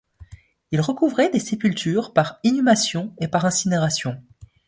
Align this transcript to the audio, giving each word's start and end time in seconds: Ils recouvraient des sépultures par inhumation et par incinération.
Ils 0.71 0.81
recouvraient 0.81 1.29
des 1.29 1.37
sépultures 1.37 2.11
par 2.11 2.39
inhumation 2.43 3.13
et 3.19 3.27
par 3.27 3.45
incinération. 3.45 4.19